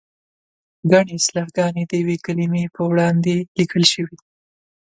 [0.91, 4.27] ګڼې اصطلاحګانې د یوې کلمې په وړاندې لیکل شوې دي.